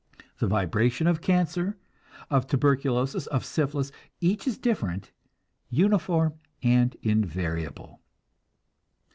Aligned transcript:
The 0.39 0.47
vibration 0.47 1.05
of 1.05 1.21
cancer, 1.21 1.77
of 2.31 2.47
tuberculosis, 2.47 3.27
of 3.27 3.45
syphilis 3.45 3.91
each 4.19 4.47
is 4.47 4.57
different, 4.57 5.11
uniform 5.69 6.39
and 6.63 6.95
invariable. 7.03 8.01